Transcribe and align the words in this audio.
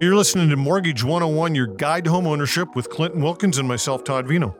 You're 0.00 0.14
listening 0.14 0.48
to 0.50 0.56
Mortgage 0.56 1.02
101, 1.02 1.54
your 1.56 1.66
guide 1.66 2.04
to 2.04 2.10
home 2.10 2.26
ownership 2.26 2.76
with 2.76 2.88
Clinton 2.88 3.20
Wilkins 3.20 3.58
and 3.58 3.66
myself, 3.66 4.04
Todd 4.04 4.28
Vino. 4.28 4.56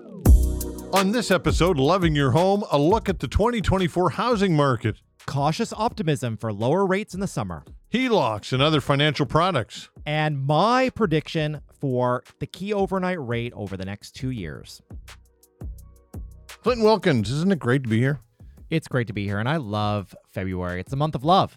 On 0.92 1.12
this 1.12 1.30
episode, 1.30 1.76
Loving 1.79 2.17
Your 2.17 2.33
Home, 2.33 2.64
a 2.72 2.79
look 2.79 3.09
at 3.09 3.21
the 3.21 3.29
2024 3.29 4.11
housing 4.11 4.56
market, 4.56 5.01
cautious 5.27 5.72
optimism 5.72 6.37
for 6.37 6.53
lower 6.53 6.85
rates 6.85 7.14
in 7.14 7.21
the 7.21 7.29
summer, 7.29 7.64
HELOCs, 7.93 8.53
and 8.53 8.61
other 8.62 8.80
financial 8.80 9.27
products. 9.27 9.90
and 10.06 10.45
my 10.45 10.91
prediction 10.91 11.61
for 11.80 12.25
the 12.41 12.46
key 12.46 12.73
overnight 12.73 13.20
rate 13.20 13.52
over 13.55 13.77
the 13.77 13.84
next 13.84 14.12
two 14.16 14.30
years. 14.30 14.82
Clinton 16.62 16.84
Wilkins, 16.84 17.30
isn't 17.30 17.52
it 17.52 17.61
great 17.61 17.84
to 17.84 17.89
be 17.89 17.98
here? 17.98 18.18
It's 18.70 18.89
great 18.89 19.07
to 19.07 19.12
be 19.12 19.25
here, 19.25 19.39
and 19.39 19.48
I 19.48 19.57
love 19.57 20.14
February. 20.32 20.80
It's 20.80 20.91
the 20.91 20.96
month 20.96 21.14
of 21.14 21.23
love. 21.23 21.57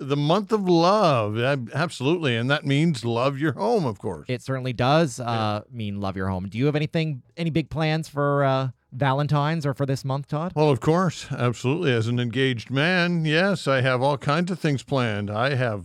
The 0.00 0.16
month 0.16 0.52
of 0.52 0.68
love, 0.68 1.38
absolutely. 1.74 2.36
And 2.36 2.48
that 2.50 2.64
means 2.64 3.04
love 3.04 3.38
your 3.38 3.52
home, 3.52 3.84
of 3.84 3.98
course. 3.98 4.26
It 4.28 4.42
certainly 4.42 4.72
does 4.72 5.18
uh, 5.18 5.62
mean 5.70 6.00
love 6.00 6.16
your 6.16 6.28
home. 6.28 6.48
Do 6.48 6.56
you 6.56 6.66
have 6.66 6.76
anything, 6.76 7.22
any 7.36 7.50
big 7.50 7.68
plans 7.68 8.08
for 8.08 8.44
uh, 8.44 8.68
Valentine's 8.92 9.66
or 9.66 9.74
for 9.74 9.86
this 9.86 10.04
month, 10.04 10.28
Todd? 10.28 10.52
Well, 10.54 10.70
of 10.70 10.80
course, 10.80 11.26
absolutely. 11.32 11.92
As 11.92 12.06
an 12.06 12.20
engaged 12.20 12.70
man, 12.70 13.24
yes, 13.24 13.66
I 13.66 13.80
have 13.80 14.00
all 14.00 14.16
kinds 14.16 14.50
of 14.52 14.60
things 14.60 14.84
planned. 14.84 15.30
I 15.30 15.56
have, 15.56 15.84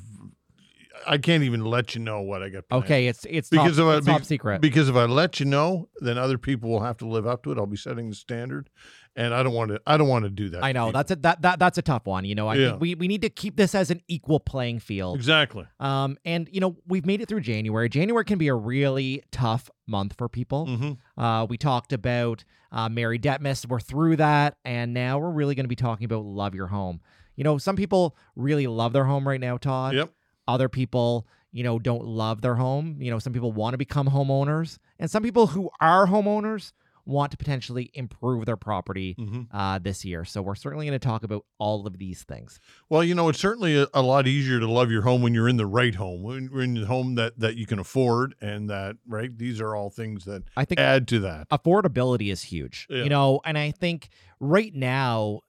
I 1.07 1.17
can't 1.17 1.43
even 1.43 1.65
let 1.65 1.95
you 1.95 2.01
know 2.01 2.21
what 2.21 2.43
I 2.43 2.49
got 2.49 2.69
planned. 2.69 2.83
Okay, 2.85 3.07
it's 3.07 3.25
it's 3.29 3.49
Because 3.49 3.77
top, 3.77 3.87
of 3.87 3.93
a, 3.93 3.97
it's 3.97 4.05
top 4.05 4.19
be- 4.19 4.25
secret. 4.25 4.61
Because 4.61 4.89
if 4.89 4.95
I 4.95 5.05
let 5.05 5.39
you 5.39 5.45
know, 5.47 5.89
then 5.97 6.17
other 6.17 6.37
people 6.37 6.69
will 6.69 6.81
have 6.83 6.97
to 6.97 7.07
live 7.07 7.25
up 7.27 7.43
to 7.43 7.51
it. 7.51 7.57
I'll 7.57 7.65
be 7.65 7.77
setting 7.77 8.09
the 8.09 8.15
standard, 8.15 8.69
and 9.15 9.33
I 9.33 9.43
don't 9.43 9.53
want 9.53 9.71
to. 9.71 9.81
I 9.85 9.97
don't 9.97 10.07
want 10.07 10.25
to 10.25 10.29
do 10.29 10.49
that. 10.49 10.63
I 10.63 10.71
know 10.71 10.91
that's 10.91 11.11
a 11.11 11.15
that, 11.17 11.41
that 11.43 11.59
that's 11.59 11.77
a 11.77 11.81
tough 11.81 12.05
one. 12.05 12.25
You 12.25 12.35
know, 12.35 12.47
I 12.47 12.55
Yeah. 12.55 12.69
think 12.69 12.81
we 12.81 12.95
we 12.95 13.07
need 13.07 13.21
to 13.21 13.29
keep 13.29 13.55
this 13.55 13.75
as 13.75 13.91
an 13.91 14.01
equal 14.07 14.39
playing 14.39 14.79
field. 14.79 15.15
exactly. 15.17 15.65
Um, 15.79 16.17
and 16.25 16.49
you 16.51 16.59
know, 16.59 16.75
we've 16.87 17.05
made 17.05 17.21
it 17.21 17.27
through 17.27 17.41
January. 17.41 17.89
January 17.89 18.25
can 18.25 18.37
be 18.37 18.47
a 18.47 18.55
really 18.55 19.23
tough 19.31 19.69
month 19.87 20.15
for 20.17 20.27
people. 20.29 20.65
hmm 20.65 20.91
Uh, 21.17 21.45
we 21.49 21.57
talked 21.57 21.93
about 21.93 22.43
uh, 22.71 22.89
Mary 22.89 23.19
Detmus. 23.19 23.67
We're 23.67 23.79
through 23.79 24.15
that, 24.17 24.57
and 24.65 24.93
now 24.93 25.19
we're 25.19 25.31
really 25.31 25.53
going 25.55 25.65
to 25.65 25.69
be 25.69 25.75
talking 25.75 26.05
about 26.05 26.25
love 26.25 26.55
your 26.55 26.67
home. 26.67 27.01
You 27.35 27.43
know, 27.43 27.57
some 27.57 27.75
people 27.75 28.15
really 28.35 28.67
love 28.67 28.93
their 28.93 29.05
home 29.05 29.27
right 29.27 29.39
now, 29.41 29.57
Todd. 29.57 29.93
Yep. 29.95 30.11
Other 30.47 30.69
people, 30.69 31.27
you 31.51 31.63
know, 31.63 31.77
don't 31.79 32.03
love 32.05 32.41
their 32.41 32.55
home. 32.55 32.97
You 32.99 33.11
know, 33.11 33.19
some 33.19 33.31
people 33.33 33.51
want 33.51 33.73
to 33.73 33.77
become 33.77 34.07
homeowners, 34.07 34.77
and 34.99 35.09
some 35.09 35.21
people 35.23 35.47
who 35.47 35.69
are 35.79 36.07
homeowners 36.07 36.73
want 37.05 37.31
to 37.31 37.37
potentially 37.37 37.91
improve 37.93 38.45
their 38.45 38.57
property 38.57 39.15
hmm 39.17 39.41
uh, 39.51 39.77
this 39.79 40.05
year. 40.05 40.23
So 40.25 40.41
we're 40.41 40.55
certainly 40.55 40.85
going 40.85 40.97
to 40.97 41.05
talk 41.05 41.23
about 41.23 41.45
all 41.57 41.85
of 41.85 41.97
these 41.97 42.23
things. 42.23 42.59
Well, 42.89 43.03
you 43.03 43.13
know, 43.13 43.29
it's 43.29 43.39
certainly 43.39 43.81
a, 43.81 43.87
a 43.93 44.01
lot 44.01 44.27
easier 44.27 44.59
to 44.59 44.69
love 44.69 44.89
your 44.89 45.01
home 45.01 45.21
when 45.21 45.33
you're 45.33 45.49
in 45.49 45.57
the 45.57 45.65
right 45.65 45.95
home, 45.95 46.23
when 46.23 46.49
you're 46.51 46.61
in 46.61 46.73
the 46.75 46.85
home 46.85 47.15
that 47.15 47.39
that 47.39 47.55
you 47.55 47.65
can 47.65 47.79
afford, 47.79 48.35
and 48.41 48.69
that 48.69 48.97
right. 49.07 49.37
These 49.37 49.59
are 49.59 49.75
all 49.75 49.89
things 49.89 50.25
that 50.25 50.43
I 50.55 50.65
think 50.65 50.79
add 50.79 51.07
to 51.09 51.19
that. 51.19 51.49
affordability 51.49 52.31
is 52.31 52.43
huge. 52.43 52.87
Yeah. 52.89 53.03
You 53.03 53.09
know, 53.09 53.41
and 53.45 53.57
I 53.57 53.71
think 53.71 54.09
right 54.39 54.73
now, 54.73 55.41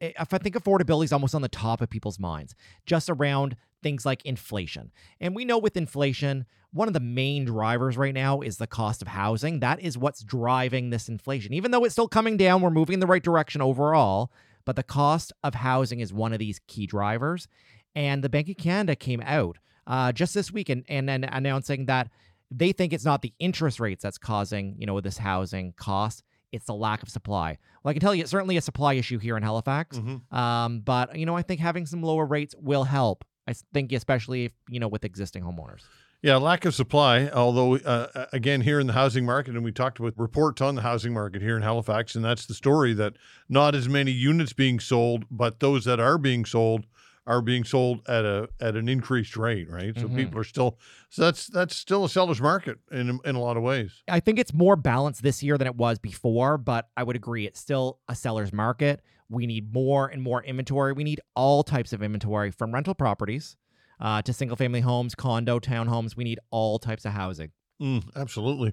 if 0.00 0.34
I 0.34 0.38
think 0.38 0.56
affordability 0.56 1.04
is 1.04 1.12
almost 1.12 1.34
on 1.34 1.42
the 1.42 1.48
top 1.48 1.80
of 1.80 1.88
people's 1.88 2.18
minds, 2.18 2.54
just 2.84 3.08
around 3.08 3.56
things 3.86 4.04
like 4.04 4.24
inflation. 4.26 4.90
And 5.20 5.36
we 5.36 5.44
know 5.44 5.58
with 5.58 5.76
inflation, 5.76 6.44
one 6.72 6.88
of 6.88 6.94
the 6.94 6.98
main 6.98 7.44
drivers 7.44 7.96
right 7.96 8.12
now 8.12 8.40
is 8.40 8.56
the 8.56 8.66
cost 8.66 9.00
of 9.00 9.06
housing. 9.06 9.60
That 9.60 9.78
is 9.78 9.96
what's 9.96 10.24
driving 10.24 10.90
this 10.90 11.08
inflation. 11.08 11.54
Even 11.54 11.70
though 11.70 11.84
it's 11.84 11.92
still 11.94 12.08
coming 12.08 12.36
down, 12.36 12.62
we're 12.62 12.70
moving 12.70 12.94
in 12.94 13.00
the 13.00 13.06
right 13.06 13.22
direction 13.22 13.62
overall, 13.62 14.32
but 14.64 14.74
the 14.74 14.82
cost 14.82 15.32
of 15.44 15.54
housing 15.54 16.00
is 16.00 16.12
one 16.12 16.32
of 16.32 16.40
these 16.40 16.58
key 16.66 16.84
drivers. 16.88 17.46
And 17.94 18.24
the 18.24 18.28
Bank 18.28 18.48
of 18.48 18.56
Canada 18.56 18.96
came 18.96 19.22
out 19.24 19.58
uh, 19.86 20.10
just 20.10 20.34
this 20.34 20.50
week 20.50 20.68
and, 20.68 20.84
and, 20.88 21.08
and 21.08 21.24
announcing 21.30 21.86
that 21.86 22.10
they 22.50 22.72
think 22.72 22.92
it's 22.92 23.04
not 23.04 23.22
the 23.22 23.32
interest 23.38 23.78
rates 23.78 24.02
that's 24.02 24.18
causing, 24.18 24.74
you 24.80 24.86
know, 24.86 25.00
this 25.00 25.18
housing 25.18 25.74
cost. 25.76 26.24
It's 26.50 26.66
the 26.66 26.74
lack 26.74 27.04
of 27.04 27.08
supply. 27.08 27.56
Well, 27.84 27.90
I 27.90 27.94
can 27.94 28.00
tell 28.00 28.16
you, 28.16 28.22
it's 28.22 28.32
certainly 28.32 28.56
a 28.56 28.60
supply 28.60 28.94
issue 28.94 29.18
here 29.18 29.36
in 29.36 29.44
Halifax. 29.44 29.98
Mhm. 29.98 30.32
Um, 30.32 30.80
but 30.80 31.16
you 31.16 31.24
know, 31.24 31.36
I 31.36 31.42
think 31.42 31.60
having 31.60 31.86
some 31.86 32.02
lower 32.02 32.26
rates 32.26 32.54
will 32.58 32.82
help. 32.84 33.24
I 33.46 33.54
think, 33.72 33.92
especially 33.92 34.46
if 34.46 34.52
you 34.68 34.80
know, 34.80 34.88
with 34.88 35.04
existing 35.04 35.42
homeowners. 35.42 35.82
Yeah, 36.22 36.36
lack 36.36 36.64
of 36.64 36.74
supply. 36.74 37.28
Although, 37.28 37.76
uh, 37.76 38.26
again, 38.32 38.62
here 38.62 38.80
in 38.80 38.86
the 38.86 38.94
housing 38.94 39.24
market, 39.24 39.54
and 39.54 39.62
we 39.62 39.70
talked 39.70 40.00
with 40.00 40.14
reports 40.16 40.60
on 40.60 40.74
the 40.74 40.82
housing 40.82 41.12
market 41.12 41.42
here 41.42 41.56
in 41.56 41.62
Halifax, 41.62 42.14
and 42.14 42.24
that's 42.24 42.46
the 42.46 42.54
story 42.54 42.94
that 42.94 43.14
not 43.48 43.74
as 43.74 43.88
many 43.88 44.10
units 44.10 44.52
being 44.52 44.80
sold, 44.80 45.24
but 45.30 45.60
those 45.60 45.84
that 45.84 46.00
are 46.00 46.18
being 46.18 46.44
sold 46.44 46.86
are 47.26 47.42
being 47.42 47.64
sold 47.64 48.00
at 48.08 48.24
a 48.24 48.48
at 48.60 48.76
an 48.76 48.88
increased 48.88 49.36
rate, 49.36 49.68
right? 49.70 49.98
So 49.98 50.06
Mhm. 50.08 50.14
people 50.16 50.38
are 50.40 50.44
still 50.44 50.78
so 51.10 51.22
that's 51.22 51.46
that's 51.48 51.74
still 51.74 52.04
a 52.04 52.08
seller's 52.08 52.40
market 52.40 52.78
in 52.92 53.18
in 53.24 53.34
a 53.34 53.40
lot 53.40 53.56
of 53.56 53.62
ways. 53.62 54.02
I 54.08 54.20
think 54.20 54.38
it's 54.38 54.52
more 54.54 54.76
balanced 54.76 55.22
this 55.22 55.42
year 55.42 55.58
than 55.58 55.66
it 55.66 55.76
was 55.76 55.98
before, 55.98 56.56
but 56.58 56.88
I 56.96 57.02
would 57.02 57.16
agree 57.16 57.46
it's 57.46 57.60
still 57.60 57.98
a 58.08 58.14
seller's 58.14 58.52
market. 58.52 59.00
We 59.28 59.46
need 59.46 59.72
more 59.72 60.06
and 60.06 60.22
more 60.22 60.42
inventory. 60.44 60.92
We 60.92 61.02
need 61.04 61.20
all 61.34 61.64
types 61.64 61.92
of 61.92 62.02
inventory 62.02 62.52
from 62.52 62.72
rental 62.72 62.94
properties 62.94 63.56
uh, 64.00 64.22
to 64.22 64.32
single 64.32 64.56
family 64.56 64.80
homes, 64.82 65.14
condo, 65.16 65.58
townhomes. 65.58 66.16
We 66.16 66.22
need 66.24 66.38
all 66.50 66.78
types 66.78 67.04
of 67.04 67.12
housing. 67.12 67.50
Mm, 67.80 68.04
absolutely. 68.16 68.72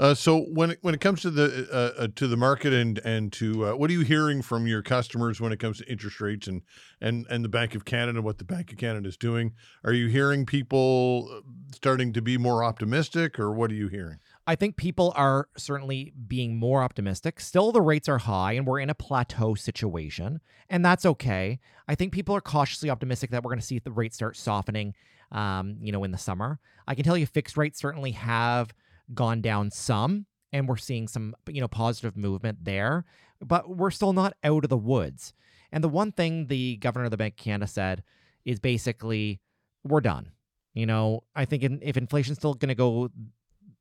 Uh, 0.00 0.12
so 0.12 0.40
when 0.40 0.72
it, 0.72 0.78
when 0.82 0.92
it 0.92 1.00
comes 1.00 1.22
to 1.22 1.30
the 1.30 1.68
uh, 1.72 2.02
uh, 2.02 2.08
to 2.16 2.26
the 2.26 2.36
market 2.36 2.72
and 2.72 2.98
and 3.04 3.32
to 3.34 3.66
uh, 3.66 3.76
what 3.76 3.88
are 3.90 3.92
you 3.92 4.00
hearing 4.00 4.42
from 4.42 4.66
your 4.66 4.82
customers 4.82 5.40
when 5.40 5.52
it 5.52 5.60
comes 5.60 5.78
to 5.78 5.88
interest 5.88 6.20
rates 6.20 6.48
and 6.48 6.62
and 7.00 7.26
and 7.30 7.44
the 7.44 7.48
Bank 7.48 7.76
of 7.76 7.84
Canada, 7.84 8.20
what 8.20 8.38
the 8.38 8.44
Bank 8.44 8.72
of 8.72 8.78
Canada 8.78 9.08
is 9.08 9.16
doing? 9.16 9.52
Are 9.84 9.92
you 9.92 10.08
hearing 10.08 10.46
people 10.46 11.28
uh, 11.32 11.40
starting 11.72 12.12
to 12.12 12.22
be 12.22 12.38
more 12.38 12.64
optimistic, 12.64 13.38
or 13.38 13.52
what 13.52 13.70
are 13.70 13.74
you 13.74 13.86
hearing? 13.86 14.18
I 14.50 14.56
think 14.56 14.76
people 14.76 15.12
are 15.14 15.48
certainly 15.56 16.12
being 16.26 16.56
more 16.56 16.82
optimistic. 16.82 17.38
Still, 17.38 17.70
the 17.70 17.80
rates 17.80 18.08
are 18.08 18.18
high 18.18 18.54
and 18.54 18.66
we're 18.66 18.80
in 18.80 18.90
a 18.90 18.96
plateau 18.96 19.54
situation, 19.54 20.40
and 20.68 20.84
that's 20.84 21.06
okay. 21.06 21.60
I 21.86 21.94
think 21.94 22.12
people 22.12 22.34
are 22.34 22.40
cautiously 22.40 22.90
optimistic 22.90 23.30
that 23.30 23.44
we're 23.44 23.50
going 23.50 23.60
to 23.60 23.64
see 23.64 23.78
the 23.78 23.92
rates 23.92 24.16
start 24.16 24.36
softening, 24.36 24.96
um, 25.30 25.76
you 25.80 25.92
know, 25.92 26.02
in 26.02 26.10
the 26.10 26.18
summer. 26.18 26.58
I 26.88 26.96
can 26.96 27.04
tell 27.04 27.16
you 27.16 27.26
fixed 27.26 27.56
rates 27.56 27.78
certainly 27.78 28.10
have 28.10 28.74
gone 29.14 29.40
down 29.40 29.70
some, 29.70 30.26
and 30.52 30.68
we're 30.68 30.78
seeing 30.78 31.06
some, 31.06 31.36
you 31.46 31.60
know, 31.60 31.68
positive 31.68 32.16
movement 32.16 32.64
there, 32.64 33.04
but 33.40 33.70
we're 33.70 33.92
still 33.92 34.12
not 34.12 34.34
out 34.42 34.64
of 34.64 34.68
the 34.68 34.76
woods. 34.76 35.32
And 35.70 35.84
the 35.84 35.88
one 35.88 36.10
thing 36.10 36.48
the 36.48 36.76
governor 36.78 37.04
of 37.04 37.12
the 37.12 37.16
Bank 37.16 37.34
of 37.34 37.44
Canada 37.44 37.68
said 37.68 38.02
is 38.44 38.58
basically, 38.58 39.38
we're 39.84 40.00
done. 40.00 40.32
You 40.74 40.86
know, 40.86 41.22
I 41.36 41.44
think 41.44 41.62
in, 41.62 41.78
if 41.82 41.96
inflation's 41.96 42.38
still 42.38 42.54
going 42.54 42.68
to 42.68 42.74
go 42.74 43.10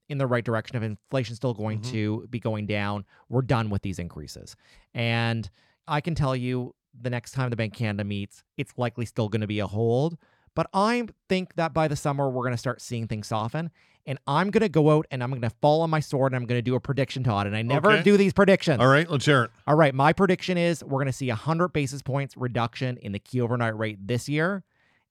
in 0.09 0.17
the 0.17 0.27
right 0.27 0.43
direction, 0.43 0.75
if 0.75 0.83
inflation's 0.83 1.37
still 1.37 1.53
going 1.53 1.79
Mhm. 1.79 1.91
to 1.91 2.27
be 2.29 2.39
going 2.39 2.65
down, 2.65 3.05
we're 3.29 3.41
done 3.43 3.69
with 3.69 3.83
these 3.83 3.99
increases. 3.99 4.55
And 4.93 5.49
I 5.87 6.01
can 6.01 6.15
tell 6.15 6.35
you 6.35 6.75
the 6.99 7.09
next 7.09 7.31
time 7.31 7.49
the 7.51 7.55
Bank 7.55 7.73
of 7.73 7.77
Canada 7.79 8.03
meets, 8.03 8.43
it's 8.57 8.73
likely 8.77 9.05
still 9.05 9.29
going 9.29 9.41
to 9.41 9.47
be 9.47 9.59
a 9.59 9.67
hold. 9.67 10.17
But 10.55 10.67
I 10.73 11.07
think 11.29 11.55
that 11.55 11.73
by 11.73 11.87
the 11.87 11.95
summer, 11.95 12.27
we're 12.29 12.41
going 12.41 12.53
to 12.53 12.57
start 12.57 12.81
seeing 12.81 13.07
things 13.07 13.27
soften. 13.27 13.69
And 14.05 14.17
I'm 14.25 14.49
going 14.49 14.61
to 14.61 14.69
go 14.69 14.89
out 14.97 15.05
and 15.11 15.23
I'm 15.23 15.29
going 15.29 15.41
to 15.43 15.51
fall 15.61 15.81
on 15.81 15.89
my 15.91 15.99
sword 15.99 16.31
and 16.31 16.41
I'm 16.41 16.47
going 16.47 16.57
to 16.57 16.63
do 16.63 16.73
a 16.75 16.79
prediction, 16.79 17.23
Todd. 17.23 17.45
And 17.45 17.55
I 17.55 17.61
never 17.61 17.91
Okay. 17.91 18.03
do 18.03 18.17
these 18.17 18.33
predictions. 18.33 18.79
All 18.79 18.87
right, 18.87 19.09
let's 19.09 19.25
hear 19.25 19.43
it. 19.43 19.51
All 19.67 19.75
right, 19.75 19.93
my 19.93 20.11
prediction 20.11 20.57
is 20.57 20.83
we're 20.83 20.97
going 20.97 21.05
to 21.05 21.13
see 21.13 21.29
a 21.29 21.35
100 21.35 21.69
basis 21.69 22.01
points 22.01 22.35
reduction 22.35 22.97
in 22.97 23.11
the 23.11 23.19
key 23.19 23.39
overnight 23.39 23.77
rate 23.77 23.99
this 24.07 24.27
year 24.27 24.63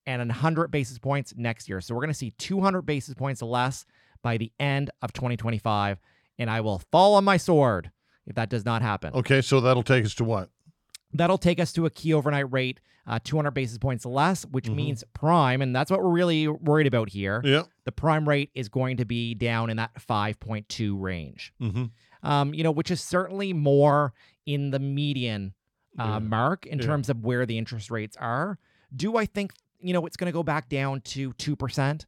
and 0.05 0.21
a 0.21 0.25
100 0.25 0.69
basis 0.69 0.99
points 0.99 1.33
next 1.37 1.69
year. 1.69 1.79
So 1.79 1.95
we're 1.95 2.01
going 2.01 2.09
to 2.09 2.13
see 2.17 2.31
200 2.31 2.81
basis 2.81 3.13
points 3.13 3.41
less 3.41 3.85
by 4.21 4.37
the 4.37 4.51
end 4.59 4.89
of 5.01 5.13
2025 5.13 5.99
and 6.37 6.49
I 6.49 6.61
will 6.61 6.79
fall 6.91 7.15
on 7.15 7.23
my 7.23 7.37
sword 7.37 7.91
if 8.25 8.35
that 8.35 8.49
does 8.49 8.63
not 8.65 8.81
happen. 8.81 9.13
Okay, 9.13 9.41
so 9.41 9.59
that'll 9.61 9.83
take 9.83 10.05
us 10.05 10.13
to 10.15 10.23
what? 10.23 10.49
That'll 11.13 11.37
take 11.39 11.59
us 11.59 11.73
to 11.73 11.85
a 11.85 11.89
key 11.89 12.13
overnight 12.13 12.51
rate 12.51 12.79
uh, 13.07 13.17
200 13.23 13.49
basis 13.51 13.77
points 13.79 14.05
less, 14.05 14.45
which 14.45 14.65
Mhm. 14.65 14.75
means 14.75 15.03
prime 15.13 15.61
and 15.63 15.75
that's 15.75 15.89
what 15.89 15.99
we're 16.03 16.11
really 16.11 16.47
worried 16.47 16.85
about 16.85 17.09
here. 17.09 17.41
Yeah. 17.43 17.63
The 17.85 17.91
prime 17.91 18.29
rate 18.29 18.51
is 18.53 18.69
going 18.69 18.97
to 18.97 19.05
be 19.05 19.33
down 19.33 19.71
in 19.71 19.77
that 19.77 19.91
5.2 19.99 20.95
range. 20.99 21.51
Mm-hmm. 21.59 21.85
Um, 22.21 22.53
you 22.53 22.63
know, 22.63 22.71
which 22.71 22.91
is 22.91 23.01
certainly 23.01 23.51
more 23.53 24.13
in 24.45 24.69
the 24.71 24.79
median 24.79 25.53
uh, 25.97 26.03
Yeah. 26.03 26.19
mark 26.19 26.65
in 26.67 26.77
Yeah. 26.79 26.85
terms 26.85 27.09
of 27.09 27.23
where 27.25 27.45
the 27.47 27.57
interest 27.57 27.89
rates 27.89 28.15
are. 28.17 28.59
Do 28.95 29.17
I 29.17 29.25
think, 29.25 29.53
you 29.81 29.91
know, 29.91 30.05
it's 30.05 30.15
going 30.17 30.27
to 30.27 30.31
go 30.33 30.43
back 30.43 30.69
down 30.69 31.01
to 31.01 31.33
2%? 31.33 32.05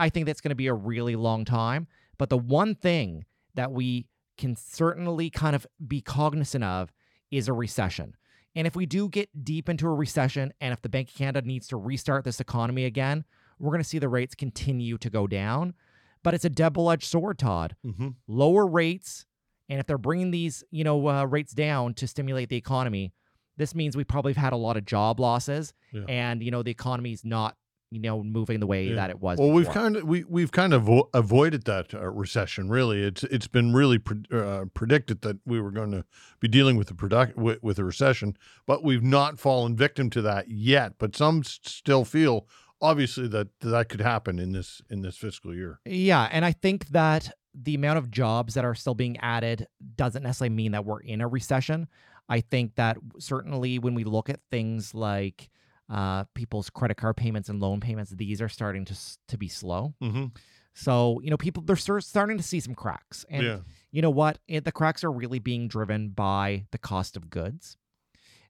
I 0.00 0.08
think 0.08 0.26
that's 0.26 0.40
going 0.40 0.50
to 0.50 0.54
be 0.56 0.66
a 0.68 0.74
really 0.74 1.14
long 1.16 1.44
time. 1.44 1.86
But 2.18 2.30
the 2.30 2.38
one 2.38 2.74
thing 2.74 3.24
that 3.54 3.70
we 3.72 4.06
can 4.38 4.56
certainly 4.56 5.30
kind 5.30 5.54
of 5.54 5.66
be 5.86 6.00
cognizant 6.00 6.64
of 6.64 6.92
is 7.30 7.48
a 7.48 7.52
recession. 7.52 8.16
And 8.56 8.66
if 8.66 8.74
we 8.74 8.86
do 8.86 9.08
get 9.08 9.28
deep 9.44 9.68
into 9.68 9.86
a 9.86 9.94
recession 9.94 10.52
and 10.60 10.72
if 10.72 10.82
the 10.82 10.88
Bank 10.88 11.08
of 11.10 11.14
Canada 11.14 11.46
needs 11.46 11.68
to 11.68 11.76
restart 11.76 12.24
this 12.24 12.40
economy 12.40 12.84
again, 12.84 13.24
we're 13.58 13.70
going 13.70 13.82
to 13.82 13.88
see 13.88 13.98
the 13.98 14.08
rates 14.08 14.34
continue 14.34 14.98
to 14.98 15.10
go 15.10 15.26
down. 15.26 15.74
But 16.22 16.34
it's 16.34 16.44
a 16.44 16.50
double 16.50 16.90
edged 16.90 17.04
sword, 17.04 17.38
Todd 17.38 17.76
Mm-hmm. 17.86 18.08
lower 18.26 18.66
rates 18.66 19.24
and 19.68 19.78
if 19.78 19.86
they're 19.86 19.98
bringing 19.98 20.30
these 20.32 20.64
you 20.72 20.82
know 20.84 21.06
uh, 21.08 21.24
rates 21.24 21.52
down 21.52 21.94
to 21.94 22.06
stimulate 22.08 22.48
the 22.48 22.56
economy 22.56 23.12
this 23.56 23.74
means 23.74 23.96
we 23.96 24.04
probably 24.04 24.32
have 24.32 24.42
had 24.42 24.52
a 24.52 24.56
lot 24.56 24.76
of 24.76 24.84
job 24.84 25.20
losses 25.20 25.72
Yeah. 25.92 26.02
and 26.08 26.42
you 26.42 26.50
know 26.50 26.62
the 26.64 26.70
economy's 26.72 27.24
not 27.24 27.56
you 27.90 28.00
know, 28.00 28.22
moving 28.22 28.60
the 28.60 28.66
way 28.66 28.84
Yeah. 28.88 28.94
that 28.96 29.10
it 29.10 29.20
was. 29.20 29.38
Well, 29.38 29.50
we've 29.50 29.68
kind 29.68 29.96
of 29.96 30.04
we 30.04 30.24
we've 30.24 30.52
kind 30.52 30.72
of 30.72 30.84
avo- 30.84 31.08
avoided 31.12 31.64
that 31.64 31.92
uh, 31.94 32.08
recession. 32.10 32.68
Really, 32.68 33.02
it's 33.02 33.24
it's 33.24 33.48
been 33.48 33.72
really 33.72 33.98
pre- 33.98 34.22
uh, 34.32 34.66
predicted 34.74 35.22
that 35.22 35.38
we 35.44 35.60
were 35.60 35.70
going 35.72 35.90
to 35.90 36.04
be 36.38 36.48
dealing 36.48 36.76
with 36.76 36.86
the 36.88 36.94
product 36.94 37.36
with, 37.36 37.62
with 37.62 37.78
a 37.78 37.84
recession, 37.84 38.36
but 38.66 38.84
we've 38.84 39.02
not 39.02 39.38
fallen 39.38 39.74
victim 39.76 40.08
to 40.10 40.22
that 40.22 40.48
yet. 40.48 40.94
But 40.98 41.16
some 41.16 41.40
s- 41.40 41.58
still 41.64 42.04
feel 42.04 42.46
obviously 42.80 43.26
that 43.28 43.48
that 43.60 43.88
could 43.88 44.00
happen 44.00 44.38
in 44.38 44.52
this 44.52 44.80
in 44.88 45.02
this 45.02 45.16
fiscal 45.16 45.54
year. 45.54 45.80
Yeah, 45.84 46.28
and 46.30 46.44
I 46.44 46.52
think 46.52 46.88
that 46.88 47.32
the 47.52 47.74
amount 47.74 47.98
of 47.98 48.10
jobs 48.12 48.54
that 48.54 48.64
are 48.64 48.76
still 48.76 48.94
being 48.94 49.16
added 49.18 49.66
doesn't 49.96 50.22
necessarily 50.22 50.54
mean 50.54 50.70
that 50.72 50.84
we're 50.84 51.00
in 51.00 51.20
a 51.20 51.26
recession. 51.26 51.88
I 52.28 52.40
think 52.40 52.76
that 52.76 52.96
certainly 53.18 53.80
when 53.80 53.94
we 53.94 54.04
look 54.04 54.30
at 54.30 54.38
things 54.52 54.94
like 54.94 55.50
uh, 55.90 56.24
people's 56.34 56.70
credit 56.70 56.96
card 56.96 57.16
payments 57.16 57.48
and 57.48 57.60
loan 57.60 57.80
payments, 57.80 58.12
these 58.12 58.40
are 58.40 58.48
starting 58.48 58.84
to 58.86 58.96
to 59.28 59.36
be 59.36 59.48
slow. 59.48 59.94
Mm-hmm. 60.02 60.26
So 60.74 61.20
you 61.22 61.30
know, 61.30 61.36
people 61.36 61.62
they're 61.62 61.76
starting 61.76 62.36
to 62.36 62.42
see 62.42 62.60
some 62.60 62.74
cracks, 62.74 63.26
and 63.28 63.42
yeah. 63.42 63.58
you 63.90 64.00
know 64.00 64.10
what? 64.10 64.38
It, 64.46 64.64
the 64.64 64.72
cracks 64.72 65.02
are 65.04 65.10
really 65.10 65.40
being 65.40 65.68
driven 65.68 66.10
by 66.10 66.66
the 66.70 66.78
cost 66.78 67.16
of 67.16 67.28
goods. 67.30 67.76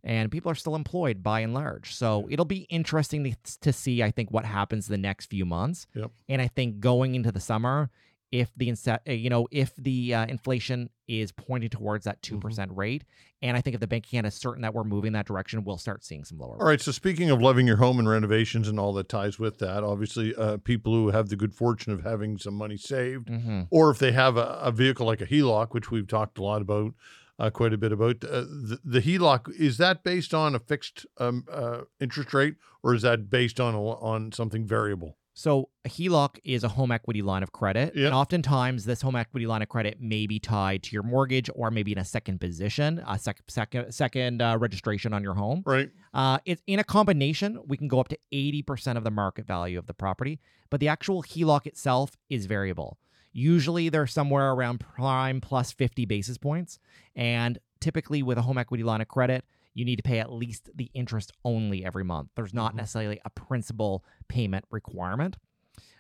And 0.03 0.31
people 0.33 0.51
are 0.51 0.55
still 0.55 0.77
employed 0.77 1.23
by 1.23 1.41
and 1.41 1.53
large. 1.53 1.95
So 1.95 2.27
it'll 2.31 2.47
be 2.47 2.61
interesting 2.71 3.23
to, 3.23 3.37
to 3.61 3.71
see, 3.71 4.03
I 4.03 4.11
think, 4.11 4.31
what 4.31 4.47
happens 4.47 4.87
the 4.87 4.97
next 4.97 5.27
few 5.27 5.45
months. 5.45 5.87
Yep. 5.95 6.11
And 6.27 6.41
I 6.41 6.49
think 6.49 6.81
going 6.81 7.15
into 7.15 7.31
the 7.31 7.39
summer, 7.39 7.91
if 8.33 8.51
the 8.57 8.73
uh, 8.87 8.99
you 9.11 9.29
know 9.31 9.49
if 9.51 9.75
the 9.77 10.15
uh, 10.15 10.27
inflation 10.27 10.91
is 11.09 11.33
pointing 11.33 11.71
towards 11.71 12.05
that 12.05 12.23
2% 12.23 12.39
Mhm. 12.41 12.77
rate, 12.77 13.05
and 13.43 13.57
I 13.57 13.61
think 13.61 13.75
if 13.75 13.81
the 13.81 13.89
Bank 13.89 14.05
of 14.07 14.11
Canada 14.13 14.29
is 14.29 14.35
certain 14.35 14.63
that 14.63 14.73
we're 14.75 14.85
moving 14.85 15.13
that 15.15 15.27
direction, 15.27 15.65
we'll 15.65 15.77
start 15.79 16.05
seeing 16.05 16.23
some 16.25 16.39
lower. 16.39 16.57
All 16.61 16.67
right. 16.67 16.81
So 16.81 16.93
speaking 16.93 17.31
of 17.31 17.43
loving 17.43 17.67
your 17.67 17.79
home 17.79 17.99
and 17.99 18.09
renovations 18.09 18.69
and 18.69 18.79
all 18.79 18.93
that 18.93 19.09
ties 19.09 19.39
with 19.41 19.59
that, 19.59 19.83
obviously, 19.83 20.35
uh, 20.37 20.59
people 20.59 20.93
who 20.93 21.11
have 21.11 21.29
the 21.29 21.37
good 21.37 21.53
fortune 21.53 21.93
of 21.93 22.03
having 22.05 22.39
some 22.39 22.55
money 22.55 22.77
saved, 22.77 23.29
hmm 23.29 23.63
or 23.71 23.91
if 23.91 23.99
they 23.99 24.13
have 24.13 24.37
a, 24.37 24.59
a 24.63 24.71
vehicle 24.71 25.07
like 25.07 25.21
a 25.21 25.27
HELOC, 25.27 25.69
which 25.73 25.91
we've 25.91 26.07
talked 26.07 26.39
a 26.39 26.43
lot 26.43 26.63
about, 26.63 26.95
uh, 27.41 27.51
quite 27.51 27.73
a 27.73 27.79
bit 27.79 27.91
about, 27.91 28.23
uh, 28.25 28.43
the, 28.43 28.79
the 28.85 29.01
HELOC 29.01 29.53
is 29.59 29.79
that 29.79 30.05
based 30.05 30.33
on 30.35 30.55
a 30.55 30.59
fixed 30.61 31.07
um, 31.19 31.45
uh, 31.51 31.81
interest 31.99 32.33
rate, 32.35 32.55
or 32.85 32.95
is 32.95 33.03
that 33.03 33.29
based 33.31 33.59
on 33.59 33.75
a, 33.75 33.83
on 33.83 34.31
something 34.31 34.65
variable? 34.67 35.17
So 35.35 35.71
a 35.85 35.89
HELOC 35.89 36.39
is 36.45 36.65
a 36.65 36.69
home 36.69 36.91
equity 36.91 37.23
line 37.23 37.43
of 37.43 37.53
credit, 37.53 37.95
Yeah. 37.95 38.07
and 38.07 38.15
oftentimes 38.15 38.85
this 38.85 39.01
home 39.01 39.17
equity 39.17 39.47
line 39.47 39.63
of 39.63 39.69
credit 39.69 40.01
may 40.01 40.27
be 40.27 40.39
tied 40.39 40.83
to 40.85 40.93
your 40.93 41.03
mortgage 41.03 41.49
or 41.55 41.71
maybe 41.71 41.93
in 41.93 41.99
a 41.99 42.05
second 42.05 42.41
position, 42.41 43.03
a 43.07 43.19
sec- 43.19 43.43
second 43.49 43.93
second 43.93 44.43
uh, 44.43 44.59
registration 44.59 45.13
on 45.15 45.23
your 45.23 45.35
home. 45.35 45.63
Right. 45.65 45.91
Uh, 46.13 46.39
it's 46.45 46.63
in 46.67 46.79
a 46.79 46.85
combination. 46.85 47.61
We 47.67 47.77
can 47.77 47.89
go 47.89 48.01
up 48.01 48.09
to 48.09 48.19
eighty 48.33 48.63
percent 48.63 48.99
of 48.99 49.05
the 49.05 49.11
market 49.11 49.47
value 49.47 49.79
of 49.79 49.87
the 49.87 49.95
property, 49.95 50.41
but 50.69 50.81
the 50.81 50.89
actual 50.89 51.23
HELOC 51.23 51.67
itself 51.67 52.17
is 52.29 52.47
variable. 52.47 52.99
Usually 53.33 53.89
they're 53.89 54.09
somewhere 54.09 54.51
around 54.53 54.81
prime 54.81 55.41
plus 55.41 55.71
fifty 55.73 56.05
basis 56.05 56.37
points, 56.39 56.79
and 57.15 57.59
typically 57.81 58.23
with 58.23 58.37
a 58.37 58.43
home 58.43 58.59
equity 58.59 58.83
line 58.83 59.01
of 59.01 59.09
credit, 59.09 59.45
you 59.81 59.85
need 59.87 59.97
to 59.97 60.03
pay 60.03 60.21
at 60.21 60.31
least 60.31 60.69
the 60.75 60.91
interest 60.95 61.33
only 61.45 61.85
every 61.85 62.05
month. 62.05 62.29
There's 62.37 62.55
not 62.55 62.75
Mhm. 62.75 62.77
necessarily 62.77 63.21
a 63.25 63.31
principal 63.31 64.05
payment 64.29 64.67
requirement. 64.71 65.39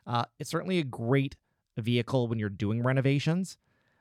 Uh, 0.07 0.27
it's 0.39 0.51
certainly 0.51 0.79
a 0.79 0.85
great 0.85 1.37
vehicle 1.79 2.29
when 2.29 2.39
you're 2.39 2.51
doing 2.51 2.83
renovations, 2.83 3.57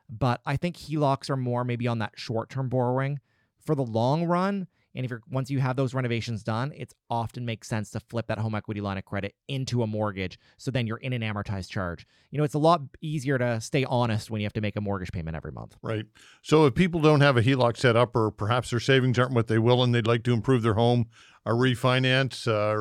but 0.10 0.42
I 0.46 0.58
think 0.58 0.76
HELOCs 0.76 1.30
are 1.30 1.38
more 1.38 1.64
maybe 1.64 1.88
on 1.88 2.00
that 2.00 2.20
short 2.20 2.50
term 2.50 2.68
borrowing. 2.68 3.20
For 3.58 3.74
the 3.74 3.84
long 3.86 4.26
run, 4.26 4.68
and 5.00 5.06
if 5.06 5.12
you're 5.12 5.22
once 5.32 5.50
you 5.50 5.60
have 5.60 5.78
those 5.78 5.94
renovations 5.94 6.44
done, 6.44 6.74
it 6.76 6.94
often 7.10 7.46
makes 7.46 7.70
sense 7.70 7.90
to 7.92 8.02
flip 8.02 8.28
that 8.28 8.38
home 8.38 8.54
equity 8.54 8.82
line 8.82 8.98
of 8.98 9.06
credit 9.06 9.34
into 9.48 9.82
a 9.82 9.88
mortgage. 9.88 10.38
So 10.58 10.72
then 10.72 10.88
you're 10.88 10.98
in 10.98 11.14
an 11.14 11.22
amortized 11.22 11.70
charge. 11.70 12.06
You 12.32 12.38
know, 12.38 12.44
it's 12.44 12.54
a 12.54 12.60
lot 12.60 12.82
easier 13.00 13.38
to 13.38 13.62
stay 13.62 13.86
honest 13.86 14.30
when 14.30 14.42
you 14.42 14.46
have 14.46 14.52
to 14.54 14.62
make 14.62 14.76
a 14.76 14.82
mortgage 14.82 15.14
payment 15.14 15.38
every 15.38 15.54
month. 15.54 15.78
Right. 15.82 16.06
So 16.42 16.66
if 16.66 16.76
people 16.76 17.00
don't 17.00 17.22
have 17.22 17.38
a 17.38 17.42
HELOC 17.42 17.78
set 17.78 17.96
up, 17.96 18.14
or 18.14 18.30
perhaps 18.30 18.72
their 18.72 18.82
savings 18.82 19.18
aren't 19.18 19.32
what 19.32 19.48
they 19.48 19.58
will, 19.58 19.82
and 19.84 19.96
they'd 19.96 20.06
like 20.06 20.24
to 20.24 20.34
improve 20.34 20.64
their 20.64 20.74
home, 20.74 21.06
a 21.50 21.54
refinance, 21.54 22.48
uh, 22.48 22.76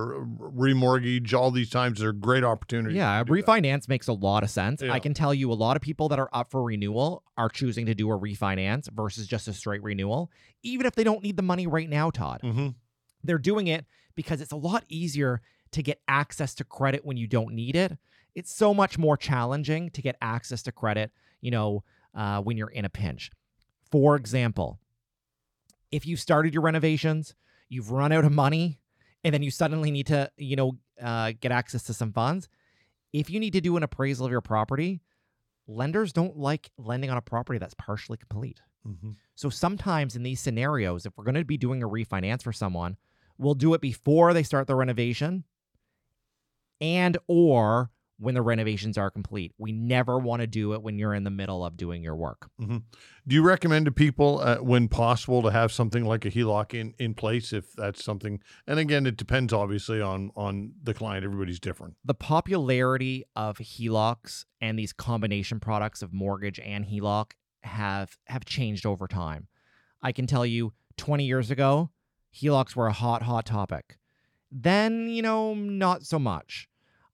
remortgage, 0.53 1.33
all 1.33 1.51
these 1.51 1.71
times 1.71 2.03
are 2.03 2.13
great 2.13 2.45
opportunities. 2.45 2.97
Yeah, 2.97 3.23
do 3.25 3.35
that. 3.35 3.47
refinance 3.47 3.89
makes 3.89 4.09
a 4.09 4.13
lot 4.13 4.43
of 4.43 4.51
sense. 4.51 4.83
Yeah. 4.83 4.93
I 4.93 4.99
can 4.99 5.15
tell 5.15 5.33
you 5.33 5.51
a 5.51 5.55
lot 5.55 5.75
of 5.77 5.83
people 5.83 6.09
that 6.11 6.19
are 6.19 6.29
up 6.33 6.51
for 6.51 6.63
renewal 6.63 7.23
are 7.39 7.49
choosing 7.49 7.87
to 7.87 7.95
do 7.95 8.11
a 8.11 8.19
refinance 8.19 8.91
versus 8.91 9.27
just 9.27 9.49
a 9.49 9.53
straight 9.55 9.83
renewal, 9.83 10.31
even 10.63 10.85
if 10.87 10.95
they 10.95 11.05
don't 11.05 11.23
need 11.23 11.37
the 11.37 11.43
money 11.43 11.67
right 11.67 11.89
now, 11.89 12.11
Todd. 12.11 12.41
Mhm. 12.45 12.75
They're 13.25 13.39
doing 13.39 13.69
it 13.69 13.87
because 14.15 14.41
it's 14.43 14.53
a 14.53 14.57
lot 14.57 14.85
easier 14.89 15.41
to 15.73 15.83
get 15.83 16.03
access 16.07 16.55
to 16.57 16.65
credit 16.65 17.05
when 17.07 17.17
you 17.17 17.27
don't 17.27 17.55
need 17.55 17.75
it. 17.75 17.97
It's 18.35 18.53
so 18.55 18.75
much 18.75 18.99
more 18.99 19.17
challenging 19.17 19.89
to 19.91 20.03
get 20.03 20.17
access 20.21 20.63
to 20.65 20.73
credit, 20.73 21.11
you 21.41 21.51
know, 21.51 21.85
uh, 22.15 22.41
when 22.43 22.57
you're 22.59 22.69
in 22.71 22.85
a 22.85 22.89
pinch. 22.91 23.31
For 23.91 24.15
example, 24.17 24.79
if 25.91 26.07
you 26.07 26.17
started 26.17 26.53
your 26.53 26.63
renovations, 26.63 27.35
you've 27.69 27.91
run 27.91 28.13
out 28.13 28.25
of 28.25 28.33
money, 28.33 28.81
and 29.25 29.35
then 29.35 29.43
you 29.43 29.51
suddenly 29.51 29.91
need 29.91 30.07
to, 30.07 30.31
you 30.37 30.57
know, 30.57 30.79
uh, 31.01 31.33
get 31.41 31.53
access 31.53 31.83
to 31.85 31.95
some 31.95 32.13
funds. 32.13 32.49
If 33.13 33.31
you 33.31 33.41
need 33.41 33.53
to 33.55 33.61
do 33.61 33.77
an 33.77 33.83
appraisal 33.83 34.27
of 34.27 34.33
your 34.33 34.41
property, 34.41 35.01
lenders 35.67 36.13
don't 36.13 36.37
like 36.37 36.71
lending 36.79 37.11
on 37.11 37.17
a 37.17 37.23
property 37.23 37.59
that's 37.59 37.75
partially 37.75 38.17
complete. 38.17 38.61
Mhm. 38.87 39.17
So 39.35 39.51
sometimes 39.51 40.17
in 40.17 40.23
these 40.23 40.41
scenarios, 40.41 41.07
if 41.07 41.17
we're 41.17 41.25
going 41.25 41.35
to 41.35 41.45
be 41.45 41.57
doing 41.59 41.83
a 41.83 41.89
refinance 41.89 42.43
for 42.43 42.53
someone, 42.53 42.97
we'll 43.37 43.55
do 43.55 43.75
it 43.75 43.81
before 43.81 44.33
they 44.33 44.43
start 44.43 44.67
the 44.67 44.75
renovation 44.75 45.45
and 46.81 47.19
or 47.27 47.91
when 48.19 48.35
the 48.35 48.43
renovations 48.43 48.99
are 48.99 49.11
complete. 49.11 49.53
We 49.59 49.73
never 49.73 50.19
want 50.19 50.41
to 50.41 50.47
do 50.47 50.73
it 50.75 50.83
when 50.83 50.99
you're 50.99 51.15
in 51.15 51.25
the 51.25 51.31
middle 51.31 51.65
of 51.65 51.77
doing 51.77 52.03
your 52.03 52.17
work. 52.17 52.51
Do 52.61 53.35
you 53.35 53.43
recommend 53.43 53.85
to 53.87 53.93
people, 53.93 54.41
uh, 54.41 54.57
when 54.57 54.89
possible, 54.89 55.43
to 55.43 55.51
have 55.51 55.71
something 55.71 56.05
like 56.05 56.25
a 56.25 56.31
HELOC 56.31 56.75
in, 56.75 56.95
in 56.99 57.15
place 57.15 57.53
if 57.53 57.73
that's 57.75 58.03
something? 58.03 58.41
And 58.67 58.79
again, 58.79 59.07
it 59.07 59.17
depends 59.17 59.53
obviously 59.53 60.01
on 60.01 60.31
on 60.37 60.73
the 60.83 60.95
client. 60.95 61.25
Everybody's 61.25 61.61
different. 61.61 61.95
The 62.05 62.15
popularity 62.15 63.25
of 63.37 63.59
HELOCs 63.59 64.47
and 64.61 64.79
these 64.79 64.93
combination 64.93 65.61
products 65.61 66.03
of 66.03 66.13
mortgage 66.13 66.59
and 66.59 66.87
HELOC 66.87 67.33
have 67.63 68.19
have 68.27 68.45
changed 68.45 68.85
over 68.85 69.07
time. 69.07 69.47
I 70.03 70.13
can 70.13 70.27
tell 70.27 70.47
you 70.47 70.73
20 70.97 71.25
years 71.25 71.51
ago, 71.51 71.91
HELOCs 72.35 72.75
were 72.75 72.87
a 72.87 72.93
hot 72.93 73.23
hot 73.23 73.47
topic. 73.47 73.99
Then, 74.51 75.09
you 75.09 75.23
know, 75.23 75.55
not 75.55 76.05
so 76.05 76.19
much. 76.19 76.69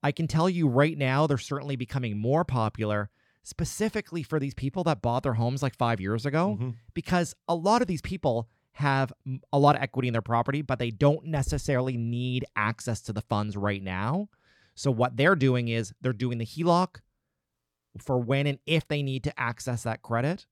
I 0.04 0.12
can 0.12 0.28
tell 0.28 0.48
you 0.48 0.68
right 0.68 0.96
now 0.96 1.26
they're 1.26 1.38
certainly 1.38 1.74
becoming 1.76 2.18
more 2.18 2.44
popular 2.44 3.10
specifically 3.42 4.22
for 4.22 4.38
these 4.38 4.54
people 4.54 4.84
that 4.84 5.02
bought 5.02 5.22
their 5.22 5.34
homes 5.34 5.62
like 5.62 5.74
5 5.74 6.00
years 6.00 6.24
ago 6.24 6.56
Mhm. 6.60 6.74
because 6.94 7.34
a 7.48 7.54
lot 7.54 7.82
of 7.82 7.88
these 7.88 8.00
people 8.02 8.48
have 8.72 9.12
a 9.52 9.58
lot 9.58 9.76
of 9.76 9.82
equity 9.82 10.08
in 10.08 10.12
their 10.12 10.22
property, 10.22 10.60
but 10.62 10.78
they 10.78 10.90
don't 10.90 11.26
necessarily 11.26 11.96
need 11.96 12.44
access 12.56 13.00
to 13.02 13.12
the 13.12 13.20
funds 13.22 13.56
right 13.56 13.82
now. 13.82 14.28
So 14.74 14.90
what 14.90 15.16
they're 15.16 15.36
doing 15.36 15.68
is 15.68 15.92
they're 16.00 16.12
doing 16.12 16.38
the 16.38 16.44
HELOC 16.46 17.00
for 17.98 18.18
when 18.18 18.46
and 18.46 18.58
if 18.66 18.88
they 18.88 19.02
need 19.02 19.22
to 19.24 19.40
access 19.40 19.84
that 19.84 20.02
credit. 20.02 20.46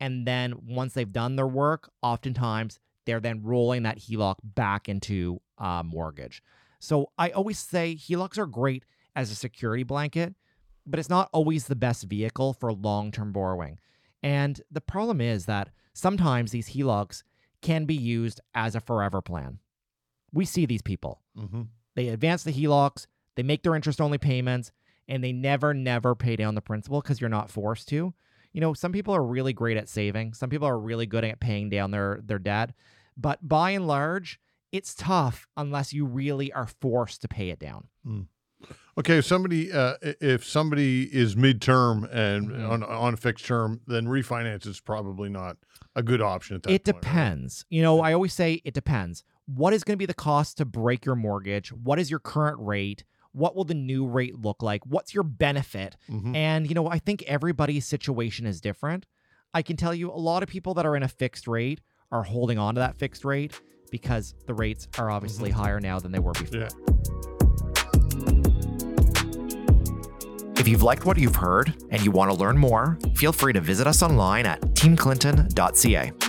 And 0.00 0.26
then 0.26 0.54
once 0.66 0.94
they've 0.94 1.12
done 1.12 1.36
their 1.36 1.46
work, 1.46 1.90
oftentimes 2.02 2.78
they're 3.04 3.20
then 3.20 3.42
rolling 3.42 3.82
that 3.82 3.98
HELOC 3.98 4.36
back 4.42 4.88
into 4.88 5.40
a 5.58 5.82
mortgage. 5.84 6.42
So 6.78 7.10
I 7.18 7.30
always 7.30 7.58
say 7.58 7.94
HELOCs 7.96 8.38
are 8.38 8.46
great 8.46 8.84
as 9.16 9.30
a 9.30 9.34
security 9.34 9.82
blanket, 9.82 10.34
but 10.86 10.98
it's 10.98 11.08
not 11.08 11.28
always 11.32 11.66
the 11.66 11.76
best 11.76 12.04
vehicle 12.04 12.54
for 12.54 12.72
long 12.72 13.10
term 13.12 13.32
borrowing. 13.32 13.78
And 14.22 14.60
the 14.70 14.80
problem 14.80 15.20
is 15.20 15.46
that 15.46 15.70
sometimes 15.92 16.50
these 16.50 16.70
HELOCs 16.70 17.22
can 17.60 17.84
be 17.84 17.94
used 17.94 18.40
as 18.54 18.74
a 18.74 18.80
forever 18.80 19.20
plan. 19.20 19.58
We 20.32 20.44
see 20.44 20.66
these 20.66 20.82
people. 20.82 21.22
Mhm. 21.36 21.68
They 21.94 22.08
advance 22.08 22.44
the 22.44 22.52
HELOCs, 22.52 23.06
they 23.34 23.42
make 23.42 23.62
their 23.62 23.74
interest 23.74 24.00
only 24.00 24.18
payments, 24.18 24.72
and 25.08 25.24
they 25.24 25.32
never, 25.32 25.72
never 25.74 26.14
pay 26.14 26.36
down 26.36 26.54
the 26.54 26.60
principal 26.60 27.00
because 27.00 27.20
you're 27.20 27.30
not 27.30 27.50
forced 27.50 27.88
to. 27.88 28.14
You 28.52 28.60
know, 28.60 28.74
some 28.74 28.92
people 28.92 29.14
are 29.14 29.24
really 29.24 29.52
great 29.52 29.76
at 29.76 29.88
saving, 29.88 30.34
some 30.34 30.50
people 30.50 30.66
are 30.68 30.78
really 30.78 31.06
good 31.06 31.24
at 31.24 31.40
paying 31.40 31.68
down 31.68 31.90
their, 31.90 32.20
their 32.22 32.38
debt, 32.38 32.72
but 33.16 33.46
by 33.46 33.70
and 33.70 33.86
large, 33.86 34.40
it's 34.72 34.94
tough 34.94 35.46
unless 35.56 35.92
you 35.92 36.04
really 36.06 36.52
are 36.52 36.66
forced 36.80 37.22
to 37.22 37.28
pay 37.28 37.50
it 37.50 37.58
down. 37.58 37.88
Okay, 38.98 39.18
if 39.18 39.24
somebody 39.26 39.70
uh, 39.70 39.94
if 40.02 40.44
somebody 40.44 41.04
is 41.14 41.36
midterm 41.36 42.08
and 42.12 42.50
Mhm. 42.50 42.68
on 42.68 42.82
on 42.82 43.14
a 43.14 43.16
fixed 43.16 43.44
term, 43.46 43.80
then 43.86 44.06
refinance 44.06 44.66
is 44.66 44.80
probably 44.80 45.28
not 45.28 45.56
a 45.94 46.02
good 46.02 46.20
option 46.20 46.56
at 46.56 46.64
that 46.64 46.70
It 46.72 46.84
point, 46.84 46.96
right? 46.96 47.02
depends. 47.02 47.64
You 47.70 47.82
know, 47.82 48.00
I 48.00 48.12
always 48.12 48.32
say 48.32 48.60
it 48.64 48.74
depends. 48.74 49.22
What 49.46 49.72
is 49.72 49.84
going 49.84 49.94
to 49.94 49.98
be 49.98 50.06
the 50.06 50.14
cost 50.14 50.56
to 50.58 50.64
break 50.64 51.04
your 51.06 51.14
mortgage? 51.14 51.72
What 51.72 51.98
is 52.00 52.10
your 52.10 52.18
current 52.18 52.58
rate? 52.60 53.04
What 53.32 53.54
will 53.54 53.64
the 53.64 53.74
new 53.74 54.04
rate 54.06 54.34
look 54.36 54.62
like? 54.62 54.84
What's 54.84 55.14
your 55.14 55.22
benefit? 55.22 55.96
Mhm. 56.10 56.34
And, 56.34 56.66
you 56.68 56.74
know, 56.74 56.88
I 56.88 56.98
think 56.98 57.22
everybody's 57.22 57.86
situation 57.86 58.44
is 58.46 58.60
different. 58.60 59.06
I 59.54 59.62
can 59.62 59.76
tell 59.76 59.94
you 59.94 60.10
a 60.10 60.18
lot 60.18 60.42
of 60.42 60.48
people 60.48 60.74
that 60.74 60.84
are 60.84 60.96
in 60.96 61.02
a 61.04 61.08
fixed 61.08 61.46
rate 61.46 61.80
are 62.10 62.24
holding 62.24 62.58
on 62.58 62.74
to 62.74 62.80
that 62.80 62.96
fixed 62.96 63.24
rate 63.24 63.58
because 63.90 64.34
the 64.46 64.54
rates 64.54 64.88
are 64.98 65.10
obviously 65.10 65.50
mm-hmm. 65.50 65.60
higher 65.60 65.80
now 65.80 65.98
than 65.98 66.12
they 66.12 66.18
were 66.18 66.32
before. 66.32 66.60
Yeah. 66.60 66.68
If 70.58 70.66
you've 70.66 70.82
liked 70.82 71.06
what 71.06 71.16
you've 71.18 71.36
heard 71.36 71.72
and 71.90 72.04
you 72.04 72.10
want 72.10 72.30
to 72.30 72.36
learn 72.36 72.58
more, 72.58 72.98
feel 73.14 73.32
free 73.32 73.52
to 73.52 73.60
visit 73.60 73.86
us 73.86 74.02
online 74.02 74.44
at 74.44 74.60
teamclinton.ca. 74.60 76.27